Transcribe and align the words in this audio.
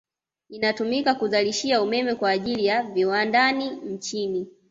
Inatumika 0.49 1.15
kuzalishia 1.15 1.81
umeme 1.81 2.15
kwa 2.15 2.29
ajili 2.29 2.65
ya 2.65 2.83
viwandani 2.83 3.69
nchini 3.71 4.47